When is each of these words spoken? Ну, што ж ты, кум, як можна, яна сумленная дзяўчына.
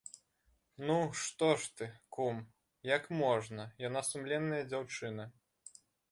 Ну, 0.87 0.93
што 1.23 1.49
ж 1.63 1.67
ты, 1.81 1.87
кум, 2.15 2.39
як 2.91 3.03
можна, 3.23 3.65
яна 3.87 4.01
сумленная 4.07 4.63
дзяўчына. 4.71 5.29